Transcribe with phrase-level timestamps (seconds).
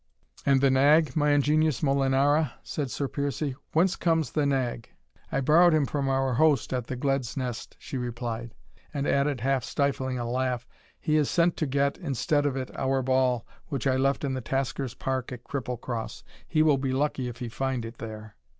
[0.47, 4.89] "And the nag, my ingenious Molinara," said Sir Piercie, "whence comes the nag?"
[5.31, 8.55] "I borrowed him from our host at the Gled's Nest," she replied;
[8.95, 10.67] and added, half stifling a laugh,
[10.99, 14.41] "he has sent to get, instead of it, our Ball, which I left in the
[14.41, 16.23] Tasker's Park at Cripplecross.
[16.47, 18.37] He will be lucky if he find it there."